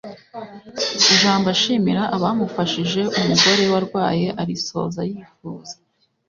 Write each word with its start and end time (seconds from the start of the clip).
ijambo 1.13 1.47
ashimira 1.55 2.03
abamufashije 2.15 3.01
umugore 3.19 3.63
we 3.71 3.75
arwaye 3.81 4.27
arisoza 4.41 4.99
yifuza 5.09 5.75